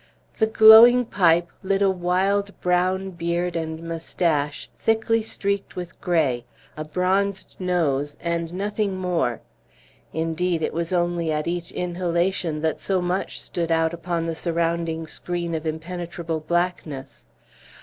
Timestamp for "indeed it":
10.11-10.73